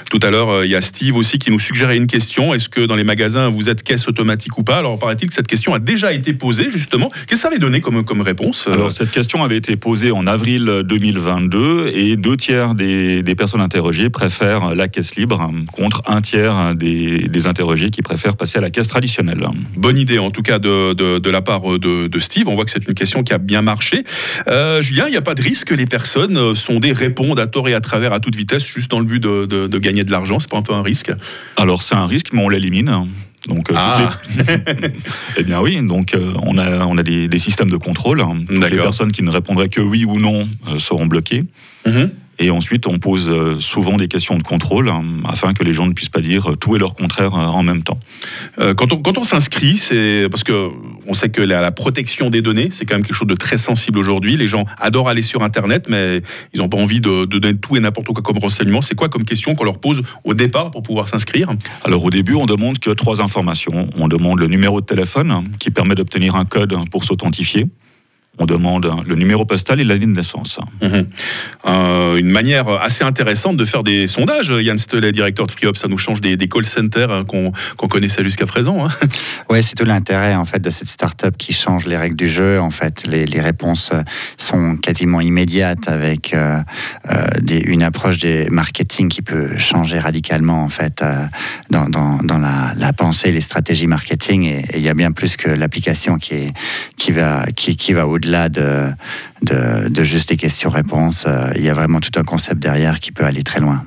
Tout 0.10 0.20
à 0.24 0.32
l'heure, 0.32 0.50
euh, 0.50 0.66
il 0.66 0.72
y 0.72 0.76
a 0.76 0.82
Steve 0.82 1.16
aussi 1.16 1.38
qui 1.38 1.52
nous 1.52 1.60
suggérait 1.60 1.96
une 1.96 2.08
question. 2.08 2.54
Est-ce 2.54 2.70
que 2.70 2.82
dans 2.82 2.96
les 2.96 3.04
magasins, 3.04 3.50
vous 3.50 3.70
êtes 3.70 3.84
caisse 3.84 4.08
automatique 4.08 4.58
ou 4.58 4.64
pas? 4.64 4.78
Alors, 4.78 4.98
paraît-il 4.98 5.28
que 5.28 5.34
cette 5.34 5.48
question 5.48 5.74
a 5.74 5.80
déjà 5.80 6.12
été 6.12 6.34
posée, 6.34 6.72
justement. 6.72 7.10
Qu'est-ce 7.10 7.26
que 7.28 7.38
ça 7.38 7.48
avait 7.50 7.60
donné 7.60 7.80
comme, 7.80 8.04
comme 8.04 8.22
réponse 8.22 8.68
euh, 8.68 8.74
Alors, 8.74 8.92
cette 8.92 9.12
question 9.12 9.44
avait 9.44 9.58
été 9.58 9.76
posée 9.76 10.12
en 10.12 10.26
avril 10.26 10.84
2022 10.86 11.92
et 11.94 12.16
deux 12.16 12.38
tiers 12.38 12.74
des, 12.74 13.22
des 13.22 13.36
personnes 13.36 13.62
interrogées 13.62 14.10
préfèrent 14.10 14.74
la 14.74 14.88
caisse 14.88 15.16
libre 15.16 15.52
contre 15.72 16.02
un 16.08 16.22
tiers 16.22 16.74
des, 16.76 17.28
des 17.28 17.48
interrogés 17.48 17.92
qui 17.92 18.02
préfèrent 18.02 18.38
passer 18.38 18.58
à 18.58 18.62
la 18.62 18.72
caisse 18.72 18.88
traditionnelle. 18.88 19.48
Bonne 19.76 19.98
idée, 19.98 20.18
en 20.18 20.32
tout 20.32 20.42
cas, 20.42 20.60
de, 20.60 20.94
de, 20.94 21.20
de 21.20 21.30
la 21.30 21.42
part 21.42 21.62
de, 21.80 22.08
de 22.08 22.20
Steve. 22.20 22.48
On 22.48 22.56
voit 22.56 22.66
que 22.66 22.72
c'est 22.72 22.88
une 22.88 22.94
question 22.96 23.24
qui 23.24 23.34
a 23.34 23.38
bien 23.38 23.62
marché. 23.62 24.04
Euh, 24.48 24.82
Julien, 24.82 25.06
il 25.08 25.12
n'y 25.12 25.18
a 25.18 25.22
pas 25.22 25.36
de 25.36 25.42
risque 25.42 25.70
que 25.70 25.76
les 25.76 25.86
personnes 25.86 26.38
euh, 26.38 26.56
sondées 26.56 26.92
répondent 26.92 27.40
à 27.40 27.48
tort 27.48 27.70
et 27.70 27.74
à 27.74 27.82
travers 27.82 28.14
à 28.14 28.20
toute 28.20 28.36
vitesse, 28.36 28.66
juste 28.66 28.90
dans 28.90 29.00
le 29.00 29.06
but 29.06 29.22
de, 29.22 29.59
de- 29.64 29.68
de 29.68 29.78
gagner 29.80 30.04
de 30.04 30.12
l'argent. 30.12 30.40
C'est 30.40 30.50
pas 30.50 30.58
un 30.58 30.62
peu 30.62 30.74
un 30.74 30.82
risque 30.82 31.12
Alors, 31.58 31.82
c'est 31.82 31.96
un 31.96 32.06
risque, 32.08 32.34
mais 32.34 32.42
on 32.44 32.50
l'élimine. 32.50 33.08
Donc, 33.48 33.72
euh, 33.72 33.76
Ah. 33.78 34.12
les- 34.38 34.44
eh 35.38 35.44
bien 35.44 35.62
oui, 35.62 35.80
donc 35.86 36.14
euh, 36.14 36.34
on 36.44 36.58
a, 36.58 36.86
on 36.86 36.98
a 36.98 37.04
des, 37.04 37.28
des 37.28 37.40
systèmes 37.40 37.70
de 37.70 37.78
contrôle. 37.78 38.22
hein. 38.22 38.38
Les 38.50 38.70
personnes 38.72 39.12
qui 39.12 39.24
ne 39.24 39.30
répondraient 39.32 39.70
que 39.70 39.82
oui 39.82 40.04
ou 40.06 40.20
non 40.20 40.48
euh, 40.68 40.78
seront 40.80 41.06
bloquées. 41.06 41.46
Mhm. 41.86 42.12
Et 42.42 42.52
ensuite, 42.52 42.88
on 42.88 43.00
pose 43.00 43.28
euh, 43.30 43.60
souvent 43.60 43.98
des 43.98 44.08
questions 44.08 44.38
de 44.38 44.44
contrôle 44.44 44.88
hein, 44.88 45.04
afin 45.28 45.54
que 45.54 45.64
les 45.64 45.74
gens 45.74 45.86
ne 45.86 45.92
puissent 45.92 46.10
pas 46.10 46.22
dire 46.22 46.54
tout 46.58 46.74
et 46.76 46.80
leur 46.80 46.94
contraire 46.94 47.34
euh, 47.34 47.46
en 47.46 47.64
même 47.64 47.84
temps. 47.84 48.00
Euh, 48.60 48.74
quand 48.74 48.94
on, 48.94 49.02
quand 49.02 49.18
on 49.18 49.26
s'inscrit, 49.26 49.78
c'est 49.78 50.28
parce 50.32 50.46
que 50.46 50.70
on 51.06 51.14
sait 51.14 51.30
que 51.30 51.42
la, 51.42 51.60
la 51.60 51.72
protection 51.72 52.30
des 52.30 52.42
données, 52.42 52.70
c'est 52.72 52.86
quand 52.86 52.96
même 52.96 53.04
quelque 53.04 53.16
chose 53.16 53.28
de 53.28 53.36
très 53.36 53.58
sensible 53.58 54.00
aujourd'hui. 54.00 54.38
Les 54.38 54.48
gens 54.48 54.66
adorent 54.78 55.10
aller 55.10 55.22
sur 55.22 55.44
Internet, 55.44 55.88
mais 55.90 56.22
ils 56.54 56.62
n'ont 56.62 56.70
pas 56.70 56.78
envie 56.78 57.02
de, 57.02 57.26
de 57.26 57.40
donner 57.40 57.58
tout 57.58 57.76
et 57.76 57.82
n'importe 57.82 58.08
quoi 58.08 58.24
comme 58.24 58.38
renseignement. 58.38 58.82
C'est 58.82 58.96
quoi 58.96 59.10
comme 59.10 59.26
question 59.26 59.54
qu'on 59.56 59.66
leur 59.66 59.80
pose 59.80 60.02
au 60.24 60.34
départ 60.34 60.72
pour 60.72 60.82
pouvoir 60.82 61.10
s'inscrire? 61.10 61.50
Alors 61.84 62.04
au 62.06 62.10
début, 62.10 62.36
on 62.36 62.46
demande 62.46 62.80
que 62.80 62.92
trois 62.92 63.22
informations. 63.22 63.90
On 63.98 64.08
demande 64.08 64.40
le 64.40 64.48
numéro 64.48 64.80
de 64.80 64.86
téléphone 64.86 65.32
hein, 65.32 65.44
qui 65.60 65.72
permet 65.72 65.96
d'obtenir 65.96 66.36
un 66.36 66.46
code 66.46 66.74
pour 66.90 67.04
s'authentifier. 67.04 67.66
On 68.40 68.46
demande 68.46 68.86
hein, 68.86 69.04
le 69.06 69.16
numéro 69.16 69.44
postal 69.46 69.80
et 69.82 69.84
la 69.84 69.96
ligne 69.96 70.14
de 70.14 70.18
naissance. 70.18 70.60
Mhm. 70.82 71.08
Euh, 71.68 72.16
une 72.18 72.30
manière 72.30 72.70
assez 72.70 73.04
intéressante 73.04 73.58
de 73.58 73.66
faire 73.66 73.84
des 73.84 74.08
sondages. 74.08 74.50
Yann 74.62 74.78
Stelet, 74.78 75.12
directeur 75.12 75.46
de 75.46 75.52
FreeUp, 75.52 75.76
ça 75.76 75.88
nous 75.90 75.98
change 75.98 76.22
des, 76.22 76.38
des 76.38 76.48
call 76.48 76.66
centers 76.66 77.12
hein, 77.12 77.26
qu'on 77.26 77.88
connaissait 77.88 78.24
jusqu'à 78.24 78.46
présent. 78.46 78.86
hein. 78.86 78.90
Ouais, 79.50 79.62
c'est 79.64 79.76
tout 79.76 79.84
l'intérêt 79.86 80.36
en 80.36 80.46
fait 80.46 80.60
de 80.60 80.70
cette 80.70 80.88
start-up 80.88 81.36
qui 81.38 81.54
change 81.54 81.86
les 81.88 81.98
règles 81.98 82.16
du 82.16 82.28
jeu. 82.28 82.60
En 82.62 82.70
fait, 82.72 83.06
les, 83.08 83.26
les 83.26 83.42
réponses 83.42 83.92
sont 84.38 84.78
quasiment 84.78 85.22
immédiates 85.22 85.88
avec 85.90 86.34
euh, 86.34 86.60
euh, 87.10 87.28
des- 87.42 87.60
une 87.60 87.82
approche 87.84 88.20
des 88.20 88.48
marketing 88.52 89.10
qui 89.10 89.22
peut 89.24 89.58
changer 89.58 89.98
radicalement 90.00 90.64
en 90.64 90.70
fait 90.70 91.02
euh, 91.02 91.26
dans, 91.72 91.90
dans, 91.90 92.18
dans 92.24 92.38
la, 92.38 92.74
la 92.78 92.94
pensée, 92.94 93.32
les 93.32 93.42
stratégies 93.42 93.88
marketing. 93.88 94.44
Et 94.44 94.60
et 94.72 94.78
il 94.78 94.84
y 94.84 94.90
a 94.90 94.94
bien 94.94 95.12
plus 95.12 95.36
que 95.36 95.50
l'application 95.50 96.18
qui 96.18 96.36
est 96.36 96.54
qui 96.96 97.12
va 97.12 97.46
qui, 97.56 97.76
qui 97.76 97.94
va 97.94 98.06
au-delà 98.08 98.29
de, 98.50 98.92
de 99.42 99.90
de 99.90 100.04
juste 100.04 100.30
des 100.30 100.38
questions-réponses. 100.38 101.26
Euh, 101.28 101.52
Il 101.56 101.64
y 101.64 101.70
a 101.70 101.74
vraiment 101.74 102.00
tout 102.00 102.18
un 102.18 102.24
concept 102.24 102.62
derrière 102.62 103.00
qui 103.00 103.12
peut 103.12 103.26
aller 103.26 103.44
très 103.44 103.60
loin. 103.60 103.84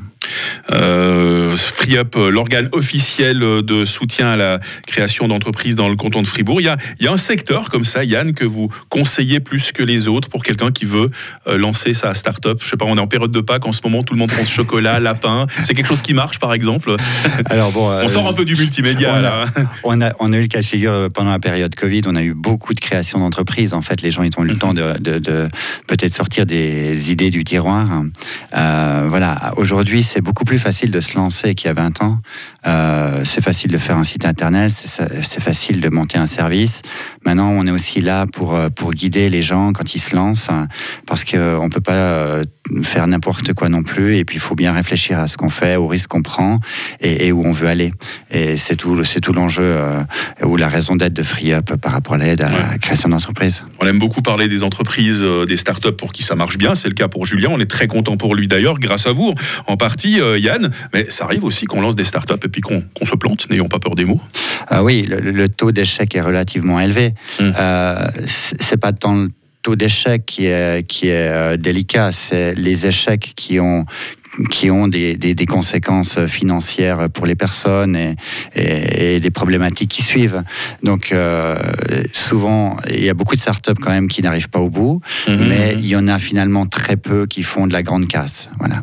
Euh, 0.71 1.57
FreeUp, 1.57 2.17
euh, 2.17 2.31
l'organe 2.31 2.69
officiel 2.73 3.43
euh, 3.43 3.63
de 3.63 3.85
soutien 3.85 4.29
à 4.29 4.37
la 4.37 4.61
création 4.87 5.29
d'entreprises 5.29 5.75
dans 5.75 5.89
le 5.89 5.97
canton 5.97 6.23
de 6.23 6.27
Fribourg. 6.27 6.61
Il 6.61 6.65
y, 6.65 6.69
a, 6.69 6.77
il 6.99 7.05
y 7.05 7.09
a 7.09 7.13
un 7.13 7.17
secteur 7.17 7.69
comme 7.69 7.85
ça, 7.85 8.05
Yann, 8.05 8.33
que 8.33 8.45
vous 8.45 8.69
conseillez 8.89 9.41
plus 9.41 9.73
que 9.73 9.83
les 9.83 10.09
autres 10.09 10.29
pour 10.29 10.43
quelqu'un 10.43 10.71
qui 10.71 10.85
veut 10.85 11.11
euh, 11.47 11.59
lancer 11.59 11.93
sa 11.93 12.15
start-up? 12.15 12.59
Je 12.63 12.69
sais 12.69 12.77
pas, 12.77 12.85
on 12.87 12.97
est 12.97 13.01
en 13.01 13.07
période 13.07 13.33
de 13.33 13.41
Pâques 13.41 13.67
en 13.67 13.73
ce 13.73 13.81
moment, 13.85 14.03
tout 14.03 14.15
le 14.15 14.19
monde 14.21 14.33
pense 14.33 14.51
chocolat, 14.51 15.01
lapin. 15.01 15.47
C'est 15.65 15.75
quelque 15.75 15.89
chose 15.89 16.03
qui 16.03 16.15
marche, 16.15 16.39
par 16.39 16.55
exemple? 16.55 16.95
Alors 17.51 17.73
bon, 17.73 17.91
On 18.03 18.09
sort 18.09 18.29
un 18.29 18.33
peu 18.33 18.45
du 18.45 18.57
multimédia, 18.57 19.11
on 19.13 19.17
a- 19.17 19.21
là. 19.21 19.45
On 19.85 20.01
a, 20.01 20.13
on 20.21 20.33
a 20.33 20.39
eu 20.39 20.43
le 20.43 20.47
cas 20.47 20.61
de 20.61 20.67
figure 20.67 21.09
pendant 21.13 21.31
la 21.33 21.39
période 21.41 21.75
Covid, 21.75 22.03
on 22.07 22.15
a 22.15 22.23
eu 22.23 22.35
beaucoup 22.35 22.73
de 22.75 22.81
création 22.81 23.19
d'entreprises. 23.19 23.75
En 23.75 23.83
fait, 23.83 24.01
les 24.03 24.11
gens 24.11 24.23
ils 24.23 24.31
ont 24.39 24.45
eu 24.45 24.49
le 24.49 24.57
temps 24.57 24.75
de, 24.75 24.97
de- 24.99 25.19
de 25.19 25.49
peut-être 25.87 26.15
sortir 26.15 26.47
des 26.47 27.11
idées 27.11 27.31
du 27.31 27.45
tiroir. 27.45 27.89
Voilà, 28.53 29.53
aujourd'hui, 29.57 30.03
c'est 30.13 30.21
beaucoup 30.21 30.45
plus 30.45 30.59
facile 30.59 30.91
de 30.91 31.01
se 31.01 31.17
lancer 31.17 31.55
qu'il 31.55 31.69
y 31.69 31.71
a 31.71 31.73
20 31.73 32.03
ans. 32.03 32.19
Euh, 32.67 33.25
c'est 33.25 33.43
facile 33.43 33.71
de 33.71 33.79
faire 33.79 33.97
un 33.97 34.05
site 34.05 34.27
internet, 34.27 34.71
c'est 34.71 35.41
facile 35.41 35.81
de 35.81 35.89
monter 35.89 36.19
un 36.19 36.27
service. 36.27 36.83
Maintenant, 37.25 37.49
on 37.49 37.67
est 37.67 37.71
aussi 37.71 38.03
là 38.03 38.27
pour, 38.27 38.55
euh, 38.55 38.69
pour 38.69 38.93
guider 38.93 39.31
les 39.31 39.41
gens 39.41 39.73
quand 39.73 39.95
ils 39.95 40.01
se 40.01 40.15
lancent, 40.15 40.51
hein, 40.51 40.69
parce 41.07 41.25
qu'on 41.25 41.65
ne 41.65 41.69
peut 41.71 41.81
pas 41.81 41.93
euh, 41.95 42.45
faire 42.83 43.07
n'importe 43.07 43.53
quoi 43.55 43.69
non 43.69 43.83
plus. 43.83 44.17
Et 44.17 44.25
puis, 44.25 44.37
il 44.37 44.41
faut 44.41 44.55
bien 44.55 44.73
réfléchir 44.73 45.19
à 45.19 45.27
ce 45.27 45.37
qu'on 45.37 45.51
fait, 45.51 45.77
aux 45.77 45.87
risques 45.87 46.09
qu'on 46.09 46.23
prend 46.23 46.61
et, 47.01 47.27
et 47.27 47.33
où 47.33 47.43
on 47.45 47.53
veut 47.53 47.69
aller. 47.69 47.91
Et 48.31 48.57
c'est 48.57 48.77
tout, 48.77 49.05
c'est 49.05 49.21
tout 49.21 49.33
l'enjeu 49.33 49.63
euh, 49.65 50.03
ou 50.45 50.57
la 50.57 50.69
raison 50.69 50.97
d'être 50.97 51.13
de 51.13 51.23
FreeUp 51.23 51.77
par 51.77 51.93
rapport 51.93 52.15
à 52.15 52.19
l'aide 52.19 52.43
à 52.43 52.51
la 52.51 52.79
création 52.79 53.09
d'entreprise. 53.09 53.65
On 53.81 53.87
aime 53.87 53.99
beaucoup 53.99 54.23
parler 54.23 54.49
des 54.49 54.63
entreprises, 54.63 55.23
euh, 55.23 55.45
des 55.47 55.57
startups 55.57 55.93
pour 55.93 56.13
qui 56.13 56.23
ça 56.23 56.35
marche 56.35 56.59
bien. 56.59 56.75
C'est 56.75 56.89
le 56.89 56.95
cas 56.95 57.09
pour 57.09 57.27
Julien. 57.27 57.49
On 57.53 57.61
est 57.61 57.71
très 57.71 57.89
content 57.89 58.17
pour 58.17 58.35
lui 58.35 58.49
d'ailleurs, 58.49 58.79
grâce 58.79 59.07
à 59.07 59.13
vous 59.13 59.35
en 59.67 59.77
partie. 59.77 60.02
Euh, 60.21 60.39
Yann, 60.39 60.71
mais 60.93 61.11
ça 61.11 61.25
arrive 61.25 61.45
aussi 61.45 61.67
qu'on 61.67 61.81
lance 61.81 61.97
des 61.97 62.05
startups 62.05 62.35
et 62.45 62.49
puis 62.49 62.61
qu'on 62.61 62.83
se 63.05 63.15
plante, 63.15 63.49
n'ayons 63.51 63.69
pas 63.69 63.79
peur 63.79 63.95
des 63.95 64.05
mots. 64.05 64.21
Ah 64.69 64.83
oui, 64.83 65.07
le, 65.09 65.49
taux 65.49 65.73
d'échec 65.73 66.15
est 66.15 66.21
relativement 66.21 66.81
élevé. 66.81 67.15
Hum. 67.41 67.55
Euh, 67.59 68.11
c'est 68.27 68.77
pas 68.77 68.93
tant 68.93 69.15
le 69.15 69.29
taux 69.63 69.77
d'échec 69.77 70.27
qui 70.27 70.47
est, 70.47 70.87
qui 70.87 71.09
est 71.09 71.29
euh, 71.29 71.57
délicat, 71.57 72.11
c'est 72.11 72.55
les 72.55 72.87
échecs 72.87 73.33
qui 73.37 73.61
ont, 73.61 73.87
qui 74.51 74.71
ont 74.71 74.89
des, 74.89 75.17
des, 75.17 75.47
conséquences 75.47 76.27
financières 76.27 77.09
pour 77.11 77.27
les 77.27 77.37
personnes 77.37 77.95
et, 77.97 78.17
et, 78.55 79.21
des 79.21 79.31
problématiques 79.31 79.91
qui 79.91 80.03
suivent. 80.03 80.43
Donc 80.83 81.13
euh, 81.13 81.57
souvent, 82.13 82.77
il 82.89 83.05
y 83.05 83.09
a 83.09 83.15
beaucoup 83.15 83.37
de 83.37 83.41
startups 83.41 83.81
quand 83.81 83.91
même 83.91 84.09
qui 84.09 84.23
n'arrivent 84.23 84.51
pas 84.51 84.59
au 84.59 84.71
bout, 84.71 85.01
mhm. 85.29 85.49
mais 85.49 85.75
il 85.79 85.87
y 85.87 85.97
en 85.97 86.09
a 86.09 86.19
finalement 86.19 86.67
très 86.67 86.97
peu 86.97 87.27
qui 87.27 87.43
font 87.43 87.67
de 87.67 87.73
la 87.73 87.83
grande 87.83 88.09
casse. 88.09 88.49
Voilà. 88.59 88.81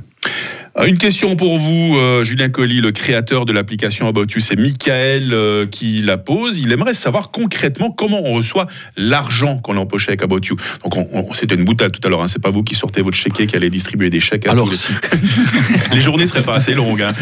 Euh, 0.80 0.86
une 0.86 0.98
question 0.98 1.36
pour 1.36 1.58
vous, 1.58 1.98
euh, 1.98 2.24
Julien 2.24 2.50
Colli, 2.50 2.82
le 2.82 2.92
créateur 2.92 3.46
de 3.46 3.52
l'application 3.52 4.08
About 4.08 4.26
You. 4.34 4.40
C'est 4.40 4.58
Michael 4.58 5.34
euh, 5.34 5.66
qui 5.66 6.02
la 6.02 6.18
pose. 6.18 6.60
Il 6.60 6.72
aimerait 6.72 6.94
savoir 6.94 7.32
concrètement 7.32 7.92
comment 7.92 8.22
on 8.24 8.34
reçoit 8.34 8.68
l'argent 8.96 9.58
qu'on 9.58 9.76
a 9.78 9.80
empoché 9.80 10.10
avec 10.10 10.22
About 10.22 10.40
You. 10.42 10.56
Donc, 10.84 11.08
c'était 11.34 11.56
une 11.56 11.66
boutade 11.66 11.92
tout 11.92 12.06
à 12.06 12.10
l'heure. 12.10 12.22
Hein. 12.22 12.28
C'est 12.28 12.42
pas 12.42 12.50
vous 12.50 12.64
qui 12.64 12.76
sortez 12.76 13.02
votre 13.02 13.18
chéquier 13.18 13.48
qui 13.48 13.56
allez 13.56 13.70
distribuer 13.70 14.10
des 14.10 14.20
chèques. 14.20 14.48
À 14.48 14.52
Alors, 14.52 14.70
les... 14.70 15.96
les... 15.96 16.02
journées 16.02 16.28
seraient 16.28 16.44
pas 16.44 16.56
assez 16.56 16.74
longues. 16.74 17.02
Hein. 17.02 17.14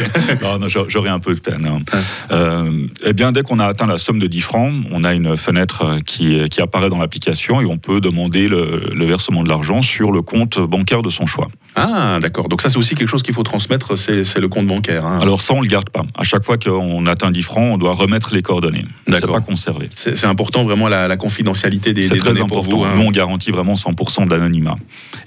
non, 0.60 0.68
j'aurais 0.68 1.10
un 1.10 1.20
peu 1.20 1.34
de 1.34 1.40
peine. 1.40 1.68
Hein. 1.68 2.66
eh 3.04 3.14
bien, 3.14 3.32
dès 3.32 3.42
qu'on 3.42 3.60
a 3.60 3.66
atteint 3.66 3.88
la 3.88 3.98
somme 3.98 4.20
de 4.20 4.28
10 4.28 4.42
francs, 4.42 4.74
on 4.92 5.04
a 5.04 5.14
une 5.14 5.36
fenêtre 5.36 6.00
qui, 6.06 6.48
qui 6.50 6.62
apparaît 6.62 6.90
dans 6.90 7.00
l'application 7.00 7.62
et 7.62 7.66
on 7.66 7.78
peut 7.78 8.02
demander 8.02 8.48
le, 8.48 8.92
le 8.94 9.06
versement 9.06 9.44
de 9.44 9.50
l'argent 9.50 9.82
sur 9.82 10.12
le 10.12 10.22
compte 10.22 10.60
bancaire 10.60 11.02
de 11.02 11.10
son 11.10 11.26
choix. 11.26 11.50
Ah, 11.76 12.20
d'accord. 12.20 12.50
Donc 12.50 12.62
ça, 12.62 12.70
c'est 12.70 12.78
aussi 12.78 12.96
quelque 12.96 13.10
chose 13.10 13.24
qu'il 13.24 13.34
faut 13.34 13.44
transmettre, 13.48 13.98
c'est 13.98 14.40
le 14.40 14.48
compte 14.48 14.68
bancaire. 14.68 15.06
Hein. 15.06 15.20
Alors 15.22 15.42
ça, 15.42 15.54
on 15.54 15.62
le 15.62 15.68
garde 15.68 15.90
pas. 15.90 16.04
À 16.16 16.24
chaque 16.24 16.46
fois 16.46 16.58
qu'on 16.58 17.06
atteint 17.08 17.32
10 17.32 17.44
francs, 17.44 17.74
on 17.74 17.78
doit 17.78 17.94
remettre 17.94 18.34
les 18.34 18.42
coordonnées. 18.42 18.86
C'est 19.08 19.26
pas 19.26 19.42
conservé. 19.42 19.90
C'est 19.94 20.26
important 20.26 20.64
vraiment 20.64 20.88
la, 20.88 21.18
confidentialité 21.18 21.94
des, 21.94 22.08
des 22.08 22.18
très 22.18 22.40
important. 22.42 22.48
Pour 22.48 22.64
vous, 22.64 22.84
hein. 22.84 22.94
Nous, 22.96 23.02
on 23.02 23.12
garantit 23.12 23.52
vraiment 23.52 23.74
100% 23.74 24.28
d'anonymat. 24.28 24.76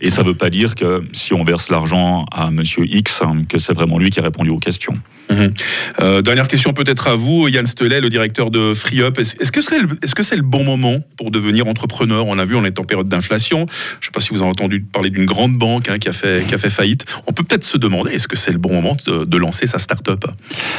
Et 0.00 0.10
ça 0.10 0.22
ne 0.22 0.28
veut 0.28 0.34
pas 0.34 0.50
dire 0.50 0.74
que 0.74 1.02
si 1.12 1.32
on 1.34 1.44
verse 1.44 1.70
l'argent 1.70 2.26
à 2.32 2.50
Monsieur 2.50 2.84
X, 2.86 3.22
hein, 3.22 3.42
que 3.48 3.58
c'est 3.58 3.72
vraiment 3.72 3.98
lui 3.98 4.10
qui 4.10 4.20
a 4.20 4.22
répondu 4.22 4.50
aux 4.50 4.58
questions. 4.58 4.94
Mhm. 5.30 5.54
Euh, 6.00 6.22
dernière 6.22 6.48
question 6.48 6.72
peut-être 6.72 7.06
à 7.08 7.14
vous, 7.14 7.48
Yann 7.48 7.66
Stelet, 7.66 8.00
le 8.00 8.08
directeur 8.08 8.50
de 8.50 8.74
FreeUp. 8.74 9.18
Est-ce 9.18 9.52
que 9.52 9.60
c'est 9.62 9.78
-ce 9.78 10.36
le 10.36 10.42
bon 10.42 10.64
moment 10.64 11.00
pour 11.16 11.30
devenir 11.30 11.66
entrepreneur? 11.66 12.26
On 12.26 12.38
a 12.38 12.44
vu, 12.44 12.56
on 12.56 12.64
est 12.64 12.78
en 12.78 12.84
période 12.84 13.08
d'inflation. 13.08 13.66
Je 13.68 13.72
ne 13.72 14.04
sais 14.06 14.10
pas 14.12 14.20
si 14.20 14.30
vous 14.30 14.42
avez 14.42 14.50
entendu 14.50 14.80
parler 14.80 15.10
d'une 15.10 15.26
grande 15.26 15.56
banque 15.56 15.98
qui, 15.98 16.08
a 16.08 16.12
fait, 16.12 16.46
qui 16.46 16.54
a 16.54 16.58
fait 16.58 16.70
faillite. 16.70 17.04
On 17.26 17.32
peut 17.32 17.44
peut-être 17.44 17.64
se 17.64 17.76
demander, 17.76 17.99
est-ce 18.06 18.28
que 18.28 18.36
c'est 18.36 18.52
le 18.52 18.58
bon 18.58 18.72
moment 18.72 18.96
de, 19.06 19.36
lancer 19.36 19.66
sa 19.66 19.78
start-up 19.78 20.24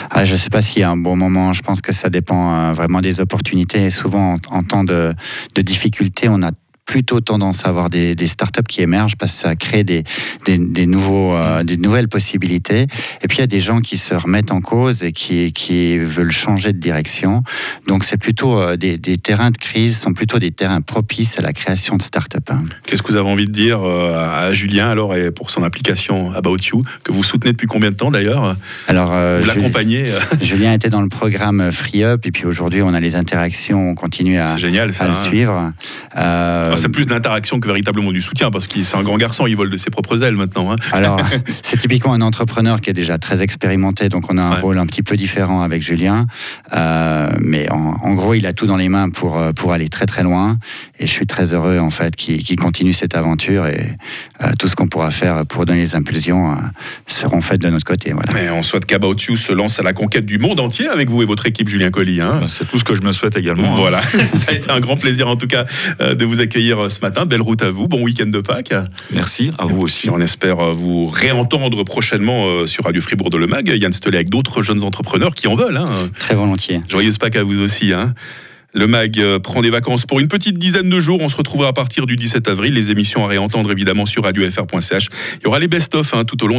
ah, 0.09 0.23
Je 0.25 0.33
ne 0.33 0.37
sais 0.37 0.49
pas 0.49 0.61
s'il 0.61 0.81
y 0.81 0.83
a 0.83 0.89
un 0.89 0.97
bon 0.97 1.15
moment. 1.15 1.53
Je 1.53 1.61
pense 1.61 1.81
que 1.81 1.91
ça 1.91 2.09
dépend 2.09 2.53
euh, 2.53 2.73
vraiment 2.73 3.01
des 3.01 3.19
opportunités. 3.19 3.89
Souvent, 3.89 4.37
en, 4.49 4.63
temps 4.63 4.83
de, 4.83 5.13
de 5.55 5.61
difficulté, 5.61 6.29
on 6.29 6.43
a 6.43 6.51
plutôt 6.91 7.21
tendance 7.21 7.65
à 7.65 7.69
avoir 7.69 7.89
des, 7.89 8.15
des, 8.15 8.27
startups 8.27 8.67
qui 8.67 8.81
émergent 8.81 9.15
parce 9.15 9.31
que 9.31 9.37
ça 9.39 9.55
crée 9.55 9.85
des, 9.85 10.03
des, 10.45 10.85
nouveaux, 10.85 11.33
euh, 11.33 11.63
des 11.63 11.77
nouvelles 11.77 12.09
possibilités. 12.09 12.85
Et 13.21 13.29
puis 13.29 13.37
il 13.37 13.39
y 13.39 13.43
a 13.45 13.47
des 13.47 13.61
gens 13.61 13.79
qui 13.79 13.97
se 13.97 14.13
remettent 14.13 14.51
en 14.51 14.59
cause 14.59 15.01
et 15.01 15.13
qui, 15.13 15.53
qui 15.53 15.97
veulent 15.97 16.33
changer 16.33 16.73
de 16.73 16.79
direction. 16.79 17.43
Donc 17.87 18.03
c'est 18.03 18.17
plutôt 18.17 18.59
euh, 18.59 18.75
des, 18.75 18.99
terrains 18.99 19.51
de 19.51 19.57
crise, 19.57 19.99
sont 19.99 20.11
plutôt 20.11 20.37
des 20.37 20.51
terrains 20.51 20.81
propices 20.81 21.39
à 21.39 21.41
la 21.41 21.53
création 21.53 21.95
de 21.95 22.01
startups. 22.01 22.39
Hein. 22.49 22.63
Qu'est-ce 22.85 23.01
que 23.01 23.07
vous 23.07 23.15
avez 23.15 23.29
envie 23.29 23.45
de 23.45 23.53
dire 23.53 23.79
euh, 23.83 24.13
à 24.13 24.53
Julien 24.53 24.89
alors 24.89 25.15
et 25.15 25.31
pour 25.31 25.49
son 25.49 25.63
application 25.63 26.33
About 26.33 26.57
You 26.57 26.83
que 27.05 27.13
vous 27.13 27.23
soutenez 27.23 27.53
depuis 27.53 27.67
combien 27.67 27.91
de 27.91 27.95
temps 27.95 28.11
d'ailleurs 28.11 28.57
Alors 28.89 29.11
vous 29.39 29.47
l'accompagnez. 29.47 30.11
Julien 30.41 30.73
était 30.73 30.89
dans 30.89 31.01
le 31.01 31.07
programme 31.09 31.71
Free 31.71 32.03
Up 32.03 32.25
et 32.25 32.31
puis 32.31 32.45
aujourd'hui 32.45 32.81
on 32.81 32.93
a 32.93 32.99
les 32.99 33.15
interactions, 33.15 33.91
on 33.91 33.95
continue 33.95 34.39
à, 34.39 34.57
génial, 34.57 34.91
à 34.99 35.05
le 35.05 35.11
hein. 35.11 35.13
suivre. 35.13 35.71
Euh, 36.17 36.80
c'est 36.81 36.89
plus 36.89 37.05
de 37.05 37.11
l'interaction 37.11 37.59
que 37.59 37.67
véritablement 37.67 38.11
du 38.11 38.21
soutien, 38.21 38.49
parce 38.49 38.67
qu'il 38.67 38.83
c'est 38.85 38.97
un 38.97 39.03
grand 39.03 39.17
garçon, 39.17 39.45
il 39.45 39.55
vole 39.55 39.69
de 39.69 39.77
ses 39.77 39.91
propres 39.91 40.23
ailes 40.23 40.35
maintenant. 40.35 40.71
Hein. 40.71 40.77
Alors, 40.91 41.21
c'est 41.61 41.77
typiquement 41.77 42.13
un 42.13 42.21
entrepreneur 42.21 42.81
qui 42.81 42.89
est 42.89 42.93
déjà 42.93 43.19
très 43.19 43.43
expérimenté, 43.43 44.09
donc 44.09 44.31
on 44.31 44.37
a 44.37 44.41
un 44.41 44.55
rôle 44.55 44.79
un 44.79 44.87
petit 44.87 45.03
peu 45.03 45.15
différent 45.15 45.61
avec 45.61 45.83
Julien. 45.83 46.25
Euh, 46.73 47.31
mais 47.39 47.69
en, 47.69 48.13
gros, 48.15 48.33
il 48.33 48.47
a 48.47 48.53
tout 48.53 48.65
dans 48.65 48.77
les 48.77 48.89
mains 48.89 49.09
pour, 49.09 49.37
euh, 49.37 49.51
pour 49.51 49.73
aller 49.73 49.89
très 49.89 50.07
très 50.07 50.23
loin. 50.23 50.57
Et 50.99 51.05
je 51.05 51.11
suis 51.11 51.27
très 51.27 51.53
heureux 51.53 51.77
en 51.77 51.91
fait 51.91 52.15
qu'il 52.15 52.55
continue 52.57 52.93
cette 52.93 53.15
aventure 53.15 53.67
et 53.67 53.95
tout 54.57 54.67
ce 54.67 54.75
qu'on 54.75 54.87
pourra 54.87 55.11
faire 55.11 55.45
pour 55.45 55.65
donner 55.65 55.81
les 55.81 55.95
impulsions 55.95 56.57
seront 57.07 57.41
faites 57.41 57.61
de 57.61 57.69
notre 57.69 57.85
côté. 57.85 58.11
Voilà. 58.11 58.31
Mais 58.33 58.49
on 58.49 58.63
souhaite 58.63 58.85
qu'About 58.85 59.15
You 59.27 59.35
se 59.35 59.53
lance 59.53 59.79
à 59.79 59.83
la 59.83 59.93
conquête 59.93 60.25
du 60.25 60.39
monde 60.39 60.59
entier 60.59 60.87
avec 60.87 61.09
vous 61.09 61.21
et 61.21 61.25
votre 61.25 61.45
équipe, 61.45 61.69
Julien 61.69 61.91
Colli. 61.91 62.21
Hein. 62.21 62.37
Ben, 62.41 62.47
c'est 62.47 62.67
tout 62.67 62.79
ce 62.79 62.83
que 62.83 62.95
je 62.95 63.01
me 63.01 63.11
souhaite 63.11 63.35
également. 63.37 63.73
Hein. 63.75 63.77
Voilà, 63.77 64.01
ça 64.33 64.49
a 64.49 64.53
été 64.53 64.69
un 64.69 64.79
grand 64.79 64.97
plaisir 64.97 65.27
en 65.27 65.35
tout 65.35 65.47
cas 65.47 65.65
de 65.99 66.25
vous 66.25 66.41
accueillir 66.41 66.70
euh, 66.79 66.89
ce 66.89 67.01
matin. 67.01 67.25
Belle 67.25 67.41
route 67.41 67.61
à 67.61 67.69
vous, 67.69 67.87
bon 67.87 68.01
week-end 68.01 68.27
de 68.27 68.39
Pâques. 68.39 68.73
Merci, 69.11 69.51
à 69.57 69.65
vous 69.65 69.81
aussi. 69.81 70.09
on 70.09 70.19
espère 70.19 70.59
euh, 70.59 70.73
vous 70.73 71.07
réentendre 71.07 71.83
prochainement 71.83 72.47
euh, 72.47 72.65
sur 72.65 72.85
Radio 72.85 73.01
Fribourg 73.01 73.29
de 73.29 73.37
Le 73.37 73.47
Mag. 73.47 73.67
Yann 73.67 73.93
Stelet 73.93 74.17
avec 74.17 74.29
d'autres 74.29 74.61
jeunes 74.61 74.83
entrepreneurs 74.83 75.33
qui 75.33 75.47
en 75.47 75.53
veulent. 75.53 75.77
Hein. 75.77 76.09
Très 76.19 76.35
volontiers. 76.35 76.81
Joyeuse 76.87 77.17
Pâques 77.17 77.35
à 77.35 77.43
vous 77.43 77.59
aussi. 77.59 77.93
Hein. 77.93 78.13
Le 78.73 78.87
MAG 78.87 79.21
prend 79.39 79.61
des 79.61 79.69
vacances 79.69 80.05
pour 80.05 80.21
une 80.21 80.29
petite 80.29 80.57
dizaine 80.57 80.89
de 80.89 80.99
jours. 80.99 81.19
On 81.21 81.27
se 81.27 81.35
retrouvera 81.35 81.69
à 81.69 81.73
partir 81.73 82.05
du 82.05 82.15
17 82.15 82.47
avril. 82.47 82.73
Les 82.73 82.89
émissions 82.89 83.25
à 83.25 83.27
réentendre 83.27 83.69
évidemment 83.69 84.05
sur 84.05 84.23
radiofr.ch. 84.23 85.07
Il 85.39 85.43
y 85.43 85.47
aura 85.47 85.59
les 85.59 85.67
best-of 85.67 86.13
hein, 86.13 86.23
tout 86.23 86.41
au 86.43 86.47
long 86.47 86.49